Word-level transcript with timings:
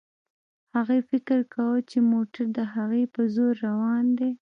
هغې 0.75 0.99
فکر 1.09 1.39
کاوه 1.53 1.79
چې 1.89 1.97
موټر 2.11 2.45
د 2.57 2.59
هغې 2.75 3.03
په 3.13 3.21
زور 3.35 3.53
روان 3.67 4.05
دی. 4.19 4.31